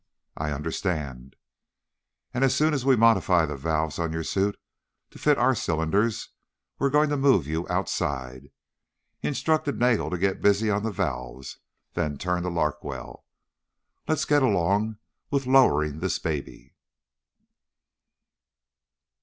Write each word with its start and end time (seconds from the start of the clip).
"I 0.35 0.49
understand." 0.51 1.35
"As 2.33 2.55
soon 2.55 2.73
as 2.73 2.83
we 2.83 2.95
modify 2.95 3.45
the 3.45 3.55
valves 3.55 3.99
on 3.99 4.11
your 4.11 4.23
suit 4.23 4.59
to 5.11 5.19
fit 5.19 5.37
our 5.37 5.53
cylinders 5.53 6.29
we're 6.79 6.89
going 6.89 7.09
to 7.11 7.17
move 7.17 7.45
you 7.45 7.67
outside." 7.69 8.49
He 9.19 9.27
instructed 9.27 9.79
Nagel 9.79 10.09
to 10.09 10.17
get 10.17 10.41
busy 10.41 10.71
on 10.71 10.81
the 10.81 10.91
valves, 10.91 11.59
then 11.93 12.17
turned 12.17 12.45
to 12.45 12.49
Larkwell. 12.49 13.27
"Let's 14.07 14.25
get 14.25 14.41
along 14.41 14.97
with 15.29 15.45
lowering 15.45 15.99
this 15.99 16.17
baby." 16.17 16.73